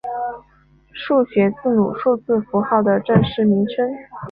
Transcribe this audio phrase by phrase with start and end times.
[0.93, 3.87] 数学字母数字符号的正式名称。